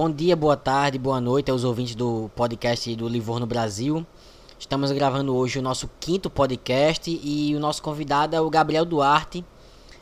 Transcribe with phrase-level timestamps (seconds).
[0.00, 4.06] bom dia, boa tarde, boa noite aos ouvintes do podcast do Livorno Brasil.
[4.58, 9.44] Estamos gravando hoje o nosso quinto podcast e o nosso convidado é o Gabriel Duarte,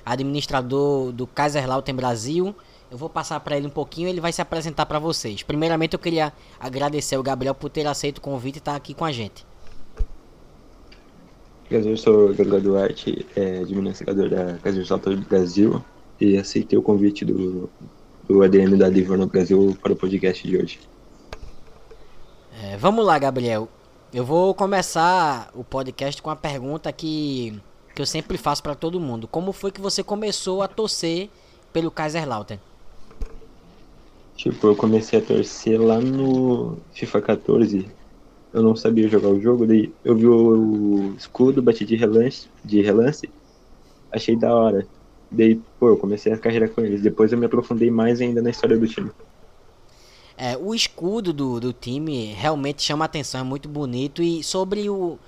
[0.07, 2.55] administrador do Kaiserlauten Brasil.
[2.89, 5.43] Eu vou passar para ele um pouquinho, ele vai se apresentar para vocês.
[5.43, 9.05] Primeiramente, eu queria agradecer ao Gabriel por ter aceito o convite e estar aqui com
[9.05, 9.45] a gente.
[11.69, 15.83] Eu sou o Gabriel Duarte, é, administrador da Kaiserlauten Brasil
[16.21, 17.69] e aceitei o convite do,
[18.29, 20.79] do ADM da Livorno Brasil para o podcast de hoje.
[22.63, 23.69] É, vamos lá, Gabriel.
[24.13, 27.59] Eu vou começar o podcast com uma pergunta que,
[27.95, 29.27] que eu sempre faço para todo mundo.
[29.27, 31.31] Como foi que você começou a torcer
[31.73, 32.61] pelo Kaiserlautern?
[34.37, 37.89] Tipo, eu comecei a torcer lá no FIFA 14.
[38.53, 42.81] Eu não sabia jogar o jogo, daí eu vi o escudo, bati de relance, de
[42.81, 43.29] relance,
[44.11, 44.87] achei da hora.
[45.31, 47.03] Daí, pô, eu comecei a carreira com eles.
[47.03, 49.11] Depois eu me aprofundei mais ainda na história do time.
[50.37, 54.23] É, o escudo do, do time realmente chama atenção, é muito bonito.
[54.23, 55.19] E sobre o,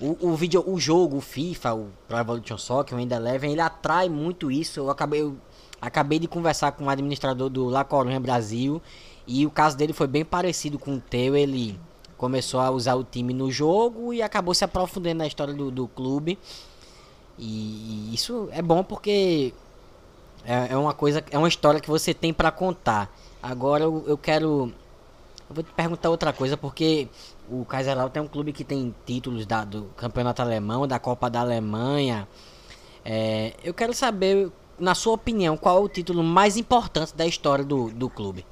[0.00, 3.60] o, o vídeo, o jogo, o FIFA, o Pro Evolution Soccer, o Ainda Eleven, ele
[3.60, 4.80] atrai muito isso.
[4.80, 5.36] Eu acabei, eu
[5.80, 8.80] acabei de conversar com o administrador do La Coruña Brasil
[9.26, 11.36] e o caso dele foi bem parecido com o teu.
[11.36, 11.78] Ele
[12.16, 15.88] começou a usar o time no jogo e acabou se aprofundando na história do, do
[15.88, 16.38] clube.
[17.38, 19.52] E, isso é bom porque
[20.44, 23.14] é, é, uma coisa, é uma história que você tem para contar.
[23.42, 24.72] Agora eu, eu quero.
[25.48, 27.08] Eu vou te perguntar outra coisa, porque
[27.50, 31.40] o Kaiserslautern é um clube que tem títulos da, do Campeonato Alemão, da Copa da
[31.40, 32.26] Alemanha.
[33.04, 37.64] É, eu quero saber, na sua opinião, qual é o título mais importante da história
[37.64, 38.46] do, do clube?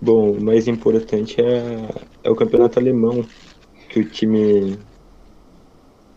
[0.00, 1.88] Bom, o mais importante é,
[2.22, 3.24] é o Campeonato Alemão,
[3.88, 4.78] que o time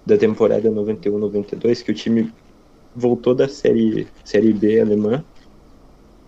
[0.06, 2.34] da temporada 91-92, que o time
[2.96, 5.24] voltou da série, série B alemã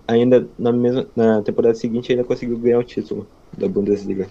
[0.08, 4.30] ainda na mesma na temporada seguinte ainda conseguiu ganhar o título da Bundesliga.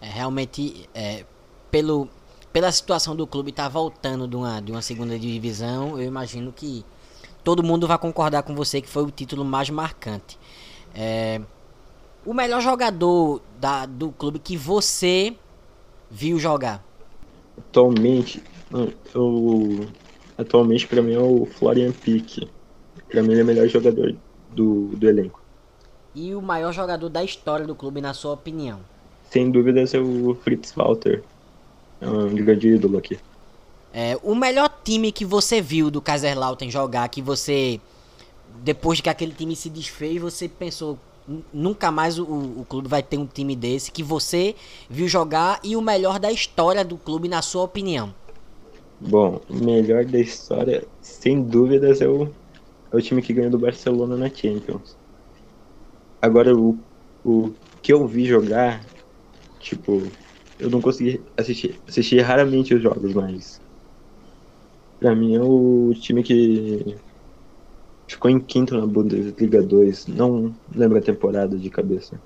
[0.00, 1.24] É, realmente é,
[1.70, 2.08] pelo
[2.52, 6.52] pela situação do clube estar tá voltando de uma, de uma segunda divisão, eu imagino
[6.52, 6.84] que
[7.42, 10.38] todo mundo vai concordar com você que foi o título mais marcante.
[10.94, 11.40] É,
[12.26, 15.34] o melhor jogador da, do clube que você
[16.10, 16.84] viu jogar?
[17.68, 18.42] Atualmente,
[19.14, 19.86] eu,
[20.36, 22.48] atualmente para mim é o Florian Pique.
[23.08, 24.14] Pra mim ele é o melhor jogador
[24.50, 25.42] do, do elenco.
[26.14, 28.80] E o maior jogador da história do clube, na sua opinião?
[29.30, 31.22] Sem dúvidas é o Fritz Walter.
[32.00, 33.18] É um grande ídolo aqui.
[33.94, 37.80] É, o melhor time que você viu do Kaiserlautern jogar, que você,
[38.62, 40.98] depois que aquele time se desfez, você pensou,
[41.52, 44.54] nunca mais o, o clube vai ter um time desse, que você
[44.88, 48.14] viu jogar e o melhor da história do clube, na sua opinião?
[49.00, 52.28] Bom, o melhor da história, sem dúvidas, é o
[52.92, 54.96] é o time que ganhou do Barcelona na Champions.
[56.20, 56.78] Agora, o,
[57.24, 57.50] o
[57.82, 58.84] que eu vi jogar,
[59.58, 60.02] tipo,
[60.60, 63.60] eu não consegui assistir, assistir raramente os jogos, mas
[65.00, 66.96] pra mim é o time que
[68.06, 70.06] ficou em quinto na Bundesliga 2.
[70.08, 72.20] Não lembro a temporada de cabeça.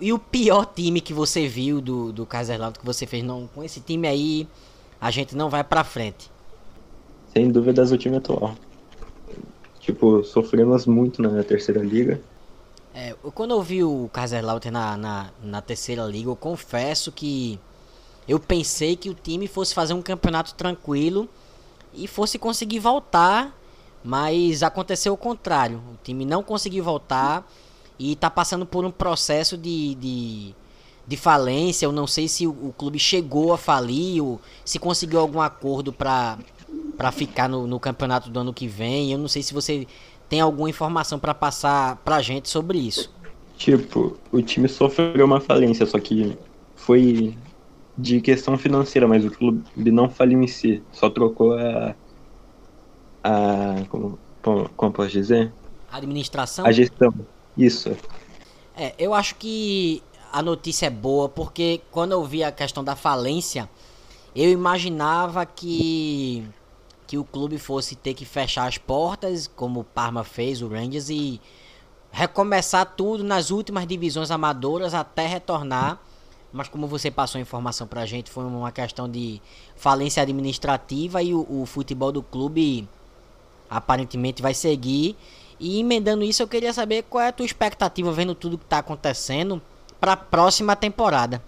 [0.00, 3.24] E o pior time que você viu do, do Kaiserslautern que você fez?
[3.24, 4.48] Não, com esse time aí
[5.00, 6.30] a gente não vai pra frente.
[7.32, 8.54] Sem dúvidas o time atual.
[9.80, 12.20] Tipo, sofremos muito na terceira liga.
[12.94, 17.58] É, quando eu vi o Kaiserlautern na, na, na terceira liga, eu confesso que
[18.28, 21.28] eu pensei que o time fosse fazer um campeonato tranquilo
[21.94, 23.57] e fosse conseguir voltar,
[24.08, 25.82] mas aconteceu o contrário.
[25.92, 27.46] O time não conseguiu voltar
[27.98, 30.54] e está passando por um processo de, de,
[31.06, 31.84] de, falência.
[31.84, 35.92] Eu não sei se o, o clube chegou a falir ou se conseguiu algum acordo
[35.92, 36.38] para
[36.96, 39.12] para ficar no, no, campeonato do ano que vem.
[39.12, 39.86] Eu não sei se você
[40.26, 43.12] tem alguma informação para passar pra gente sobre isso.
[43.58, 46.36] Tipo, o time sofreu uma falência, só que
[46.74, 47.36] foi
[47.96, 51.94] de questão financeira, mas o clube não faliu em si, só trocou a.
[53.22, 53.84] a
[54.42, 55.52] como, como posso dizer?
[55.90, 56.66] Administração?
[56.66, 57.12] A gestão,
[57.56, 57.96] isso.
[58.76, 62.94] É, eu acho que a notícia é boa, porque quando eu vi a questão da
[62.94, 63.68] falência,
[64.34, 66.46] eu imaginava que
[67.06, 71.08] que o clube fosse ter que fechar as portas, como o Parma fez, o Rangers,
[71.08, 71.40] e
[72.12, 75.98] recomeçar tudo nas últimas divisões amadoras até retornar.
[76.52, 79.40] Mas como você passou a informação pra gente, foi uma questão de
[79.74, 82.86] falência administrativa e o, o futebol do clube
[83.68, 85.16] aparentemente vai seguir.
[85.60, 88.78] E emendando isso, eu queria saber qual é a tua expectativa vendo tudo que está
[88.78, 89.60] acontecendo
[90.00, 91.42] para a próxima temporada.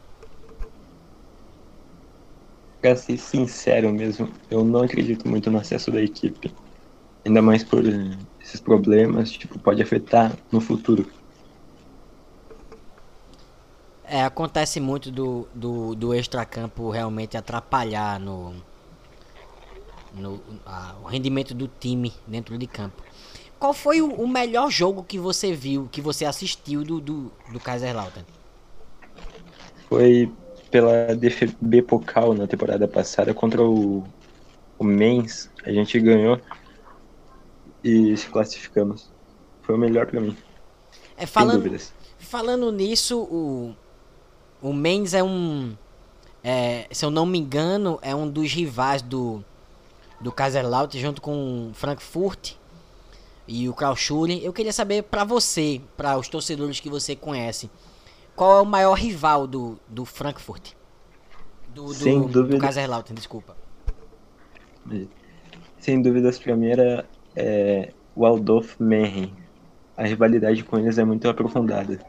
[2.80, 6.52] Pra ser sincero mesmo, eu não acredito muito no acesso da equipe.
[7.24, 7.82] Ainda mais por
[8.40, 11.06] esses problemas, tipo, pode afetar no futuro.
[14.02, 18.54] É, acontece muito do, do, do extracampo realmente atrapalhar no,
[20.14, 23.02] no a, o rendimento do time dentro de campo.
[23.58, 27.60] Qual foi o, o, melhor jogo que você viu, que você assistiu do, do, do
[27.60, 28.26] Kaiserslautern?
[29.88, 30.32] Foi
[30.70, 34.02] pela DFB Pokal na temporada passada contra o,
[34.78, 35.50] o Mainz.
[35.64, 36.40] A gente ganhou
[37.84, 39.10] e se classificamos.
[39.62, 40.36] Foi o melhor para mim.
[41.16, 41.78] É, falando,
[42.18, 43.76] falando nisso, o,
[44.62, 45.76] o Mainz é um.
[46.42, 49.44] É, se eu não me engano, é um dos rivais do,
[50.20, 52.52] do Kaiserslautern junto com Frankfurt
[53.48, 54.44] e o Karlsruhe.
[54.44, 57.70] Eu queria saber para você, para os torcedores que você conhece,
[58.36, 60.72] qual é o maior rival do, do Frankfurt?
[61.74, 62.56] Do, do, Sem dúvida.
[62.56, 63.56] do Kaiserslautern, desculpa.
[65.78, 69.32] Sem dúvidas, para mim era é, o Aldolf Menren.
[69.96, 72.00] A rivalidade com eles é muito aprofundada.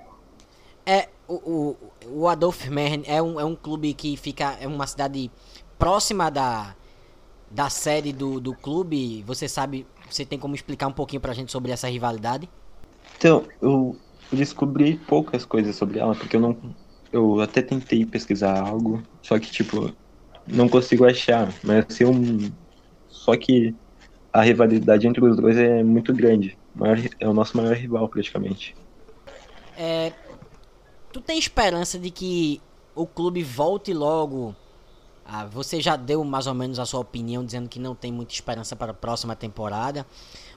[0.86, 1.78] É, o, o,
[2.08, 4.58] o Adolf Menren é um, é um clube que fica.
[4.60, 5.30] É uma cidade
[5.78, 6.76] próxima da,
[7.54, 9.24] da sede do, do clube.
[9.24, 9.86] Você sabe.
[10.10, 12.50] Você tem como explicar um pouquinho pra gente sobre essa rivalidade?
[13.18, 13.96] Então, eu
[14.32, 16.58] descobri poucas coisas sobre ela, porque eu não.
[17.12, 19.94] Eu até tentei pesquisar algo, só que, tipo,
[20.48, 21.54] não consigo achar.
[21.64, 22.52] Mas assim, um.
[23.10, 23.76] Só que
[24.32, 26.58] a rivalidade entre os dois é muito grande.
[27.20, 28.76] é o nosso maior rival, praticamente.
[29.78, 30.14] É,
[31.12, 32.62] tu tem esperança de que
[32.96, 34.56] o clube volte logo?
[35.26, 38.34] Ah, você já deu mais ou menos a sua opinião, dizendo que não tem muita
[38.34, 40.06] esperança para a próxima temporada.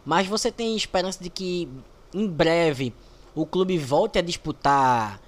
[0.05, 1.69] Mas você tem esperança de que
[2.13, 2.93] em breve
[3.35, 5.21] o clube volte a disputar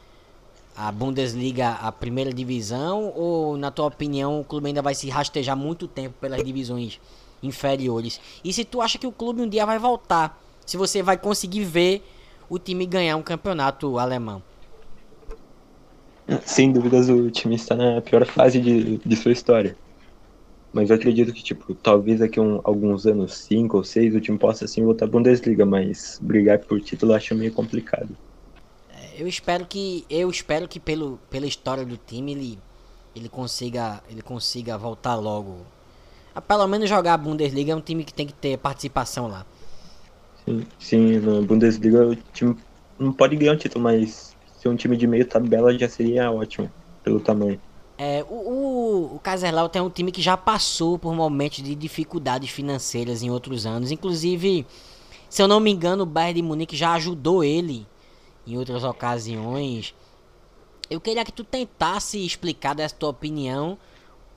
[0.77, 3.13] a Bundesliga, a primeira divisão?
[3.15, 7.01] Ou, na tua opinião, o clube ainda vai se rastejar muito tempo pelas divisões
[7.43, 8.21] inferiores.
[8.45, 11.65] E se tu acha que o clube um dia vai voltar, se você vai conseguir
[11.65, 12.07] ver
[12.49, 14.43] o time ganhar um campeonato alemão.
[16.45, 19.77] Sem dúvidas o time está na pior fase de, de sua história.
[20.73, 24.21] Mas eu acredito que, tipo, talvez daqui a um, alguns anos, cinco ou seis, o
[24.21, 28.17] time possa sim voltar à Bundesliga, mas brigar por título eu acho meio complicado.
[28.91, 30.05] É, eu espero que.
[30.11, 32.59] Eu espero que pelo, pela história do time ele,
[33.15, 34.03] ele consiga.
[34.11, 35.65] Ele consiga voltar logo
[36.37, 39.47] a pelo menos jogar a Bundesliga é um time que tem que ter participação lá.
[40.45, 42.55] Sim, sim na Bundesliga o time
[42.99, 46.71] não pode ganhar o título, mas ser um time de meio tabela já seria ótimo,
[47.03, 47.61] pelo tamanho.
[47.99, 52.51] É, o, o, o Kaiserslautern é um time que já passou por momentos de dificuldades
[52.51, 53.91] financeiras em outros anos.
[53.91, 54.67] Inclusive,
[55.31, 57.87] se eu não me engano, o Bayern de Munique já ajudou ele
[58.47, 59.95] em outras ocasiões.
[60.91, 63.79] Eu queria que tu tentasse explicar dessa tua opinião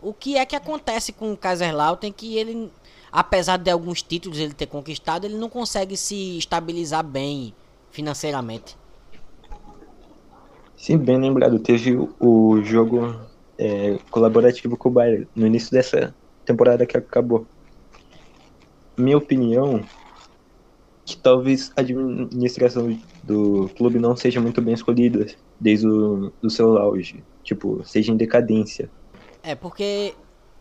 [0.01, 2.71] o que é que acontece com o Kaiserslautern que ele,
[3.11, 7.53] apesar de alguns títulos ele ter conquistado, ele não consegue se estabilizar bem
[7.91, 8.78] financeiramente.
[10.79, 11.59] Sim, bem lembrado.
[11.59, 13.13] Teve o jogo
[13.57, 17.45] é, colaborativo com o Bayern no início dessa temporada que acabou.
[18.97, 19.83] Minha opinião
[21.05, 25.27] que talvez a administração do clube não seja muito bem escolhida
[25.59, 28.89] desde o do seu auge, tipo, seja em decadência.
[29.43, 30.15] É, porque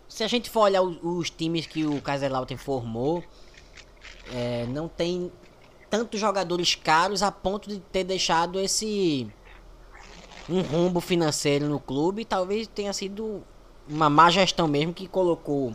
[0.09, 3.23] se a gente for olhar os, os times que o Kaiserslautern formou,
[4.35, 5.31] é, não tem
[5.89, 9.31] tantos jogadores caros a ponto de ter deixado esse
[10.49, 12.25] um rumbo financeiro no clube.
[12.25, 13.43] Talvez tenha sido
[13.89, 15.75] uma má gestão mesmo que colocou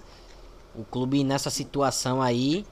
[0.75, 2.65] o clube nessa situação aí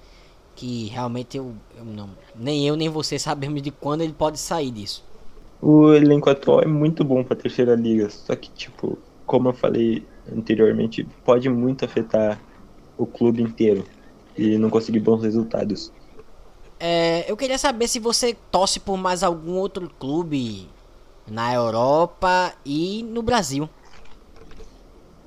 [0.56, 4.72] que realmente eu, eu não nem eu nem você sabemos de quando ele pode sair
[4.72, 5.04] disso.
[5.62, 10.06] O elenco atual é muito bom para terceira liga, só que tipo, como eu falei
[10.32, 12.40] anteriormente, pode muito afetar
[12.98, 13.86] o clube inteiro
[14.38, 15.92] e não conseguir bons resultados.
[16.80, 20.68] É, eu queria saber se você torce por mais algum outro clube
[21.32, 23.70] na Europa e no Brasil.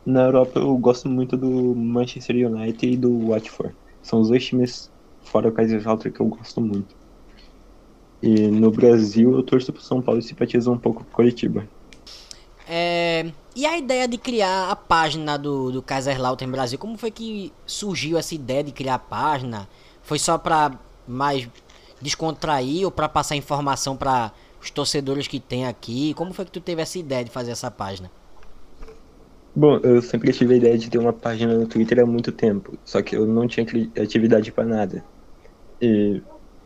[0.05, 3.75] Na Europa eu gosto muito do Manchester United e do Watford.
[4.03, 4.91] São os dois times
[5.23, 6.95] fora o Kaiserslautern que eu gosto muito.
[8.23, 11.67] E no Brasil eu torço pro São Paulo e simpatizo um pouco com Curitiba.
[12.69, 17.51] É, e a ideia de criar a página do, do Kaiserslautern Brasil, como foi que
[17.65, 19.67] surgiu essa ideia de criar a página?
[20.03, 21.49] Foi só para mais
[22.01, 24.33] descontrair ou para passar informação para
[24.65, 26.15] os torcedores que tem aqui?
[26.15, 28.11] Como foi que tu teve essa ideia de fazer essa página?
[29.55, 32.77] Bom, eu sempre tive a ideia de ter uma página no Twitter há muito tempo,
[32.85, 33.65] só que eu não tinha
[34.03, 35.05] atividade para nada.
[35.81, 36.21] E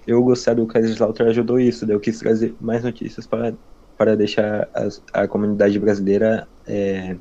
[0.06, 3.54] eu gostar do Kaiserslautern ajudou isso, daí eu quis trazer mais notícias para
[3.98, 7.16] para deixar a, a comunidade brasileira, é,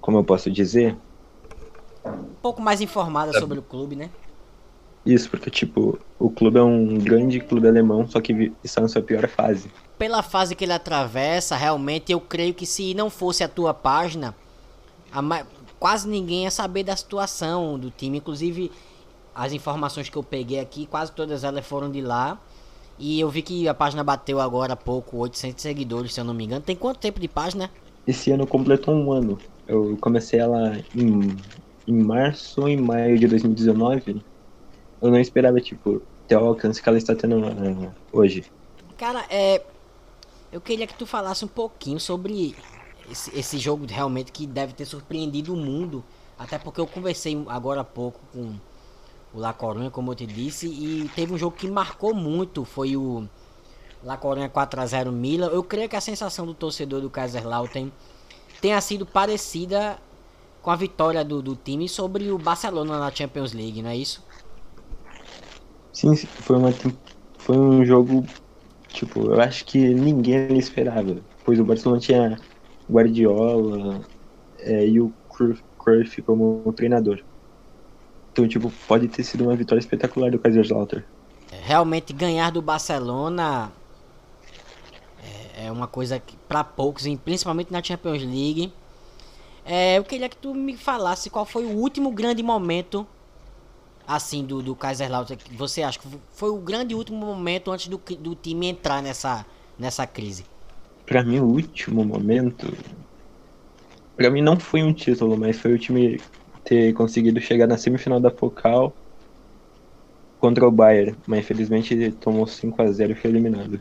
[0.00, 0.96] como eu posso dizer,
[2.06, 4.10] um pouco mais informada sobre o clube, né?
[5.04, 9.00] Isso, porque, tipo, o clube é um grande clube alemão, só que está na sua
[9.00, 9.70] pior fase.
[9.98, 14.34] Pela fase que ele atravessa, realmente eu creio que se não fosse a tua página,
[15.10, 15.46] a ma...
[15.78, 18.18] quase ninguém ia saber da situação do time.
[18.18, 18.70] Inclusive,
[19.34, 22.38] as informações que eu peguei aqui, quase todas elas foram de lá.
[22.98, 26.34] E eu vi que a página bateu agora há pouco 800 seguidores, se eu não
[26.34, 26.60] me engano.
[26.60, 27.70] Tem quanto tempo de página?
[28.06, 29.38] Esse ano completou um ano.
[29.66, 31.34] Eu comecei ela em,
[31.88, 34.22] em março ou em maio de 2019.
[35.00, 38.44] Eu não esperava, tipo, ter o alcance que ela está tendo uh, hoje.
[38.96, 39.62] Cara, é.
[40.52, 42.56] Eu queria que tu falasse um pouquinho sobre
[43.10, 46.04] esse, esse jogo realmente que deve ter surpreendido o mundo.
[46.38, 48.54] Até porque eu conversei agora há pouco com
[49.32, 52.96] o La Coruña, como eu te disse, e teve um jogo que marcou muito, foi
[52.96, 53.28] o
[54.02, 55.48] La Coruña 4 a 0 Milan.
[55.48, 57.92] Eu creio que a sensação do torcedor do Kaiserslautern
[58.60, 59.98] tenha sido parecida
[60.62, 64.22] com a vitória do, do time sobre o Barcelona na Champions League, não é isso?
[65.92, 66.72] Sim, foi, uma,
[67.38, 68.24] foi um jogo,
[68.88, 72.38] tipo, eu acho que ninguém esperava, pois o Barcelona tinha
[72.88, 74.00] Guardiola
[74.58, 75.12] é, e o
[75.78, 77.22] Cruyff como treinador.
[78.32, 81.04] Então, tipo, pode ter sido uma vitória espetacular do Kaiserslautern.
[81.62, 83.72] Realmente ganhar do Barcelona
[85.56, 88.72] é, é uma coisa para poucos, principalmente na Champions League.
[89.64, 93.06] É, eu queria que tu me falasse qual foi o último grande momento
[94.14, 98.34] assim do, do Kaiserslautern você acha que foi o grande último momento antes do, do
[98.34, 99.46] time entrar nessa,
[99.78, 100.44] nessa crise?
[101.06, 102.72] Para mim o último momento
[104.16, 106.20] para mim não foi um título, mas foi o time
[106.64, 108.94] ter conseguido chegar na semifinal da Focal
[110.38, 113.80] contra o Bayern, mas infelizmente ele tomou 5 a 0 e foi eliminado.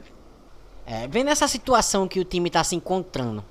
[0.86, 3.43] É, vendo essa situação que o time está se encontrando,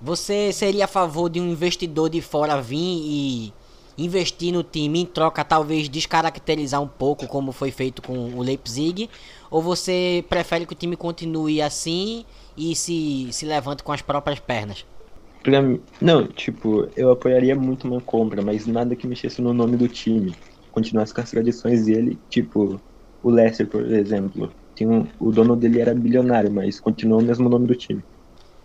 [0.00, 3.52] você seria a favor de um investidor de fora vir e
[3.96, 9.08] investir no time em troca, talvez descaracterizar um pouco como foi feito com o Leipzig?
[9.50, 12.24] Ou você prefere que o time continue assim
[12.56, 14.84] e se, se levante com as próprias pernas?
[15.42, 15.62] Pra
[16.00, 20.34] não, tipo, eu apoiaria muito uma compra, mas nada que mexesse no nome do time.
[20.72, 22.80] Continuasse com as tradições dele, tipo,
[23.22, 24.50] o Leicester, por exemplo.
[24.74, 28.02] Tem um, o dono dele era bilionário, mas continuou o mesmo nome do time.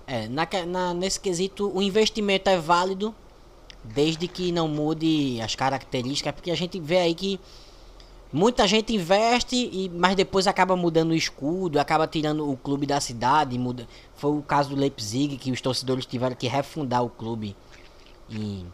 [0.07, 3.13] É, na, na, nesse quesito, o investimento é válido,
[3.93, 7.39] desde que não mude as características, porque a gente vê aí que
[8.31, 13.00] Muita gente investe, e, mas depois acaba mudando o escudo, acaba tirando o clube da
[13.01, 13.58] cidade.
[13.58, 13.88] Muda.
[14.13, 17.55] Foi o caso do Leipzig, que os torcedores tiveram que refundar o clube
[18.29, 18.67] em,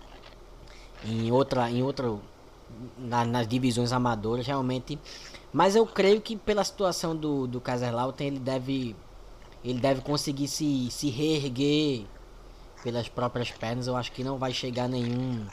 [1.06, 1.72] em outra.
[1.72, 2.14] Em outra
[2.98, 5.00] na, nas divisões amadoras, realmente.
[5.54, 7.64] Mas eu creio que pela situação do, do
[8.20, 8.94] ele deve,
[9.64, 12.06] ele deve conseguir se, se reerguer
[12.86, 13.88] pelas próprias pernas.
[13.88, 15.44] Eu acho que não vai chegar nenhum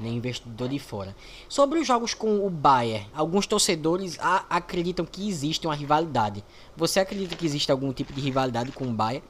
[0.00, 1.14] investidor de fora.
[1.48, 4.18] Sobre os jogos com o Bayern, alguns torcedores
[4.50, 6.44] acreditam que existe uma rivalidade.
[6.76, 9.24] Você acredita que existe algum tipo de rivalidade com o Bayern?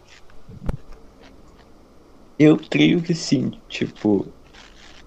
[2.38, 3.52] Eu creio que sim.
[3.68, 4.26] Tipo,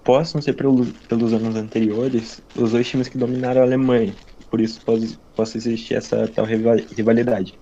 [0.04, 4.14] possam ser pelo, pelos anos anteriores os dois times que dominaram a Alemanha.
[4.48, 7.58] Por isso pode, possa existir essa tal rivalidade.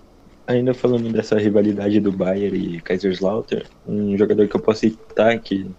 [0.51, 5.71] Ainda falando dessa rivalidade do Bayern e Kaiserslautern, um jogador que eu posso citar que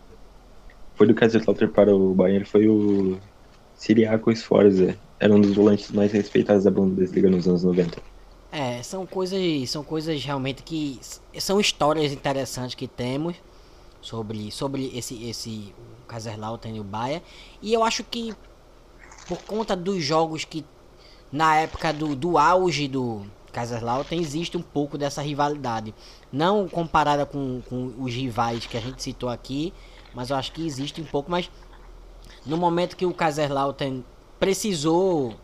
[0.94, 3.18] foi do Kaiserslautern para o Bayern foi o
[3.74, 4.96] Siriaco Sforza.
[5.20, 8.00] Era um dos volantes mais respeitados da Bundesliga nos anos 90.
[8.50, 10.98] É, são coisas, são coisas realmente que
[11.38, 13.36] são histórias interessantes que temos
[14.00, 15.74] sobre, sobre esse esse
[16.08, 17.22] Kaiserslautern e o Bayern.
[17.60, 18.34] E eu acho que
[19.28, 20.64] por conta dos jogos que
[21.30, 23.22] na época do, do auge do
[23.52, 25.94] Kaiserslautern existe um pouco dessa rivalidade,
[26.32, 29.73] não comparada com, com os rivais que a gente citou aqui,
[30.14, 31.30] mas eu acho que existe um pouco.
[31.30, 31.50] Mas
[32.44, 34.02] no momento que o Kaiserslautern
[34.40, 35.35] precisou,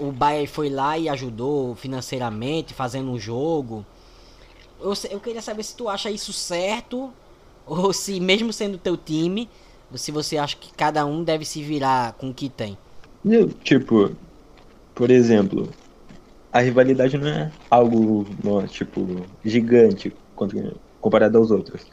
[0.00, 3.84] o Bayern foi lá e ajudou financeiramente, fazendo um jogo.
[4.80, 7.12] Eu, eu queria saber se tu acha isso certo
[7.66, 9.48] ou se mesmo sendo teu time,
[9.94, 12.76] se você acha que cada um deve se virar com o que tem.
[13.24, 14.12] Eu, tipo,
[14.94, 15.68] por exemplo,
[16.56, 18.24] a rivalidade não é algo,
[18.68, 20.16] tipo, gigante
[21.00, 21.86] comparado aos outros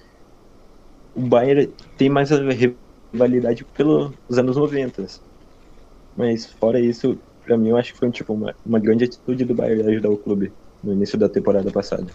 [1.15, 2.37] o Bayern tem mais a
[3.13, 5.05] rivalidade pelos anos 90.
[6.15, 9.55] Mas fora isso, para mim eu acho que foi tipo uma, uma grande atitude do
[9.55, 10.51] Bayern ajudar o clube
[10.83, 12.11] no início da temporada passada.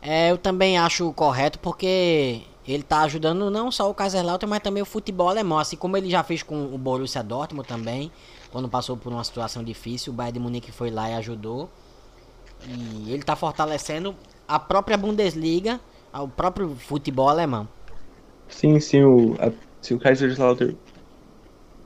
[0.00, 4.82] É, eu também acho correto porque ele tá ajudando não só o Kaiserslautern, mas também
[4.82, 8.10] o futebol alemão, assim como ele já fez com o Borussia Dortmund também,
[8.50, 11.68] quando passou por uma situação difícil, o Bayern de Munique foi lá e ajudou.
[12.66, 14.14] E ele tá fortalecendo
[14.48, 15.80] a própria Bundesliga,
[16.12, 17.68] o próprio futebol alemão.
[18.48, 19.50] Sim, sim, o, a,
[19.82, 20.76] se o Kaiserslautern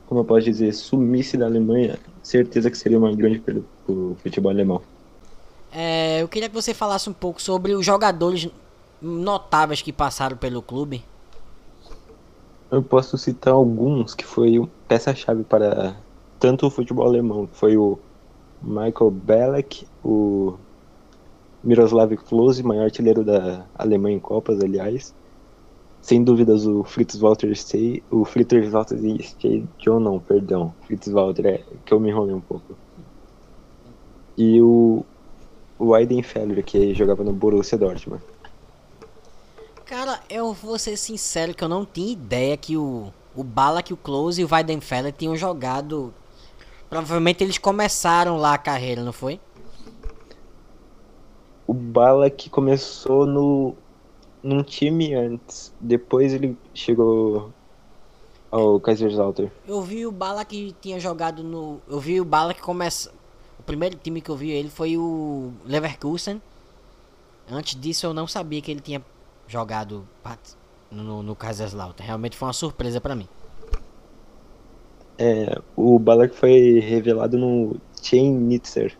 [0.08, 4.50] como eu posso dizer, sumisse da Alemanha, certeza que seria uma grande perda pro futebol
[4.50, 4.80] alemão.
[5.70, 8.48] É, eu queria que você falasse um pouco sobre os jogadores
[9.00, 11.04] notáveis que passaram pelo clube.
[12.70, 15.96] Eu posso citar alguns que foi peça-chave para
[16.38, 17.48] tanto o futebol alemão.
[17.52, 17.98] Foi o
[18.62, 20.54] Michael Belek, o
[21.62, 25.14] Miroslav Klose, maior artilheiro da Alemanha em Copas, aliás.
[26.00, 31.46] Sem dúvidas o Fritz Walter Stay, o Fritz Walter Stay, John não, perdão, Fritz Walter,
[31.46, 32.76] é que eu me enrolei um pouco.
[34.36, 35.04] E o,
[35.78, 38.22] o Aiden Feller, que jogava no Borussia Dortmund.
[39.88, 43.96] Cara, eu vou ser sincero que eu não tinha ideia que o, o Balak, o
[43.96, 46.12] Close e o Weidenfeller tinham jogado.
[46.90, 49.40] Provavelmente eles começaram lá a carreira, não foi?
[51.66, 53.74] O Balak começou no
[54.42, 55.72] num time antes.
[55.80, 57.50] Depois ele chegou
[58.50, 59.50] ao Kaiserslautern.
[59.66, 61.80] Eu vi o Balak tinha jogado no.
[61.88, 63.10] Eu vi o Balak começa.
[63.58, 66.42] O primeiro time que eu vi ele foi o Leverkusen.
[67.50, 69.02] Antes disso eu não sabia que ele tinha
[69.48, 70.06] jogado
[70.90, 72.06] no, no Kaiserslautern.
[72.06, 73.28] Realmente foi uma surpresa para mim.
[75.18, 78.96] É, o Balak foi revelado no Chemnitzer.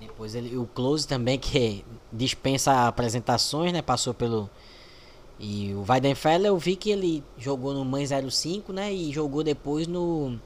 [0.00, 3.80] Depois ele, o Close também, que dispensa apresentações, né?
[3.80, 4.50] Passou pelo.
[5.38, 8.92] E o Weidenfeller eu vi que ele jogou no Mãe 05, né?
[8.92, 10.36] E jogou depois no.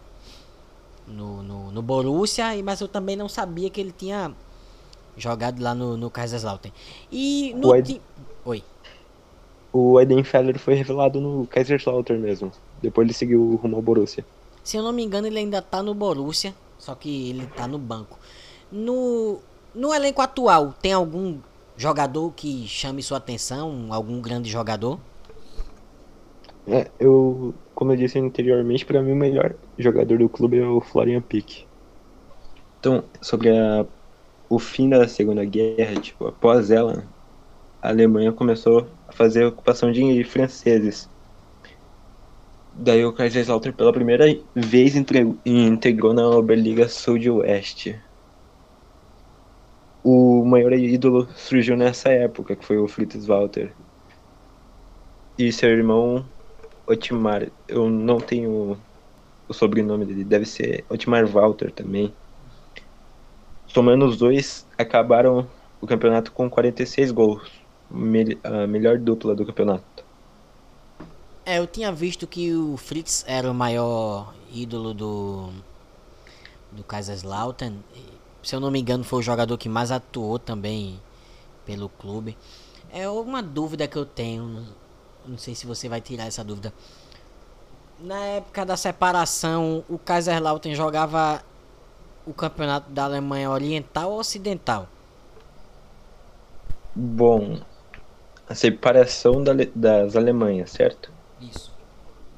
[1.07, 4.33] No, no, no Borussia, mas eu também não sabia que ele tinha
[5.17, 6.75] jogado lá no, no Kaiserslautern.
[7.11, 7.75] E no.
[7.75, 8.01] Ed...
[8.45, 8.63] Oi.
[9.73, 12.53] O Weidenfeller foi revelado no Kaiserslautern mesmo.
[12.83, 14.25] Depois ele seguiu rumo ao Borussia.
[14.63, 17.79] Se eu não me engano, ele ainda tá no Borussia, só que ele tá no
[17.79, 18.19] banco.
[18.71, 19.39] No,
[19.75, 21.39] no elenco atual, tem algum
[21.77, 23.89] jogador que chame sua atenção?
[23.91, 25.01] Algum grande jogador?
[26.67, 30.81] É, eu, como eu disse anteriormente, para mim o melhor jogador do clube é o
[30.81, 31.67] Florian Pick.
[32.79, 33.85] Então, sobre a,
[34.49, 37.05] o fim da Segunda Guerra, tipo, após ela,
[37.83, 41.11] a Alemanha começou a fazer a ocupação de franceses.
[42.75, 48.01] Daí o Kaiserslautern pela primeira vez integrou, na Oberliga Sul de Oeste
[50.03, 53.73] o maior ídolo surgiu nessa época, que foi o Fritz Walter.
[55.39, 56.27] E seu irmão
[56.87, 58.77] Otmar, eu não tenho
[59.49, 62.13] o sobrenome dele, deve ser Otmar Walter também.
[63.67, 65.47] Somando os dois, acabaram
[65.81, 67.51] o campeonato com 46 gols,
[68.43, 69.85] a melhor dupla do campeonato.
[71.45, 75.51] É, eu tinha visto que o Fritz era o maior ídolo do
[76.71, 77.79] do Kaiserslautern
[78.43, 81.01] se eu não me engano, foi o jogador que mais atuou também
[81.65, 82.37] pelo clube.
[82.93, 84.67] É uma dúvida que eu tenho.
[85.27, 86.73] Não sei se você vai tirar essa dúvida.
[88.01, 91.43] Na época da separação, o Kaiserslautern jogava
[92.27, 94.89] o campeonato da Alemanha Oriental ou Ocidental?
[96.95, 97.61] Bom,
[98.49, 101.13] a separação da, das Alemanhas, certo?
[101.41, 101.73] Isso.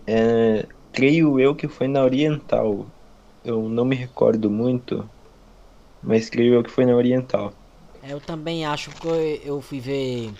[0.06, 2.86] É, creio eu que foi na Oriental.
[3.44, 5.08] Eu não me recordo muito,
[6.02, 7.52] mas creio eu que foi na Oriental.
[8.02, 10.32] É, eu também acho que eu fui ver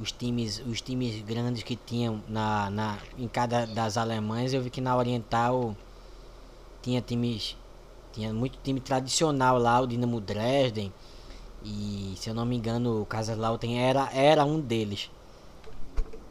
[0.00, 4.70] os times, os times grandes que tinham na, na, em cada das Alemanhas, eu vi
[4.70, 5.76] que na Oriental
[6.82, 7.56] tinha times,
[8.12, 10.92] tinha muito time tradicional lá, o Dinamo Dresden
[11.64, 15.10] e se eu não me engano o Kaiserslautern era era um deles.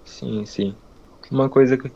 [0.05, 0.75] Sim, sim.
[1.31, 1.91] Uma coisa que eu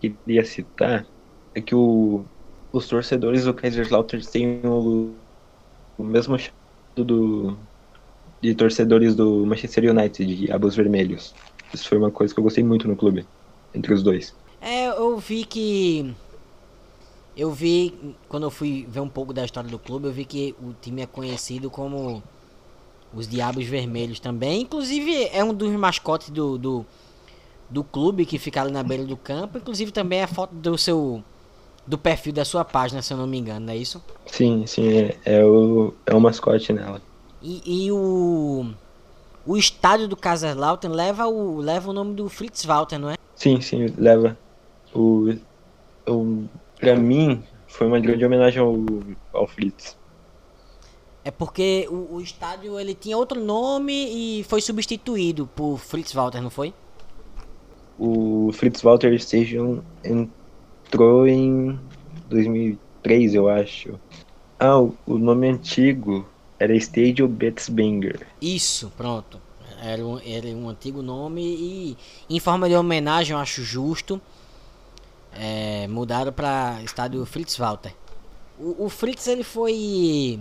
[0.00, 1.06] queria citar
[1.54, 2.24] é que o,
[2.72, 5.14] os torcedores do Kaiserslautern têm o
[5.98, 6.36] o mesmo
[6.96, 7.56] do
[8.40, 11.32] de torcedores do Manchester United, de Abos Vermelhos.
[11.72, 13.24] Isso foi uma coisa que eu gostei muito no clube,
[13.72, 14.34] entre os dois.
[14.60, 16.12] É, eu vi que.
[17.36, 20.54] Eu vi, quando eu fui ver um pouco da história do clube, eu vi que
[20.60, 22.22] o time é conhecido como
[23.14, 24.62] os Diabos Vermelhos também.
[24.62, 26.86] Inclusive, é um dos mascotes do, do,
[27.68, 29.58] do clube que fica ali na beira do campo.
[29.58, 31.22] Inclusive, também é a foto do seu
[31.86, 34.00] do perfil da sua página, se eu não me engano, não é isso?
[34.26, 37.02] Sim, sim, é, é o, é o mascote nela.
[37.42, 38.72] E, e o
[39.44, 43.16] o estádio do Kaiserslautern leva o leva o nome do Fritz Walter, não é?
[43.34, 44.38] Sim, sim, leva.
[44.94, 45.34] O,
[46.06, 46.44] o
[46.78, 48.76] para mim foi uma grande homenagem ao,
[49.32, 49.96] ao Fritz.
[51.24, 53.92] É porque o, o, estádio ele tinha outro nome
[54.40, 56.74] e foi substituído por Fritz Walter, não foi?
[57.98, 61.78] O Fritz Walter Stadium entrou em
[62.28, 64.00] 2003, eu acho.
[64.58, 66.26] Ah, o, nome antigo
[66.58, 68.26] era Stadio Betzbinger.
[68.40, 69.40] Isso, pronto.
[69.80, 71.96] Era um, era um antigo nome e
[72.30, 74.20] em forma de homenagem eu acho justo.
[75.32, 77.94] é, mudaram para estádio Fritz Walter.
[78.58, 80.38] O, o, Fritz ele foi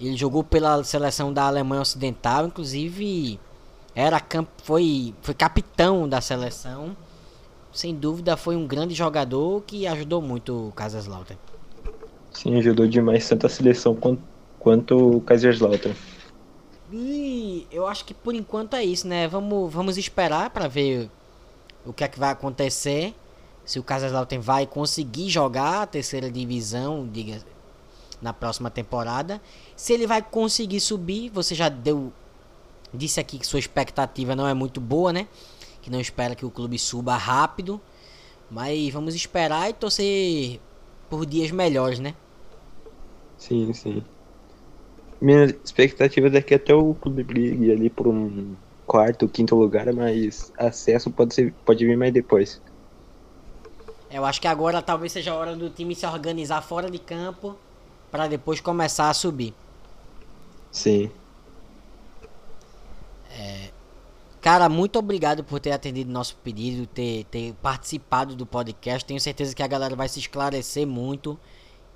[0.00, 3.38] ele jogou pela seleção da Alemanha Ocidental, inclusive
[3.94, 4.22] era
[4.62, 6.96] foi foi capitão da seleção.
[7.72, 11.38] Sem dúvida foi um grande jogador que ajudou muito o Kaiserslautern.
[12.32, 14.22] Sim, ajudou demais tanto a seleção quanto,
[14.58, 15.94] quanto o Kaiserslautern.
[16.92, 19.28] E eu acho que por enquanto é isso, né?
[19.28, 21.10] Vamos, vamos esperar para ver
[21.84, 23.14] o que é que vai acontecer.
[23.64, 27.42] Se o Kaiserslautern vai conseguir jogar a terceira divisão, diga,
[28.20, 29.40] na próxima temporada.
[29.76, 32.12] Se ele vai conseguir subir, você já deu
[32.92, 35.26] disse aqui que sua expectativa não é muito boa, né?
[35.82, 37.80] Que não espera que o clube suba rápido,
[38.50, 40.60] mas vamos esperar e torcer
[41.08, 42.14] por dias melhores, né?
[43.36, 44.02] Sim, sim.
[45.20, 48.54] Minha expectativa é que até o clube brigue ali por um
[48.86, 52.60] quarto, quinto lugar, mas acesso pode, ser, pode vir mais depois.
[54.10, 57.56] Eu acho que agora talvez seja a hora do time se organizar fora de campo
[58.10, 59.54] para depois começar a subir.
[60.70, 61.10] Sim.
[63.30, 63.70] É,
[64.40, 69.04] cara, muito obrigado por ter atendido nosso pedido, ter, ter participado do podcast.
[69.04, 71.38] Tenho certeza que a galera vai se esclarecer muito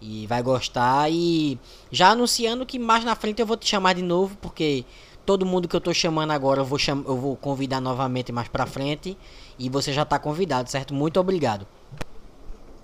[0.00, 1.10] e vai gostar.
[1.10, 1.58] E
[1.90, 4.84] já anunciando que mais na frente eu vou te chamar de novo, porque
[5.24, 8.48] todo mundo que eu tô chamando agora eu vou, cham eu vou convidar novamente mais
[8.48, 9.16] pra frente.
[9.58, 10.92] E você já tá convidado, certo?
[10.92, 11.66] Muito obrigado.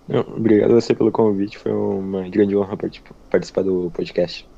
[0.09, 2.77] Obrigado a você pelo convite, foi uma grande honra
[3.31, 4.49] participar do podcast.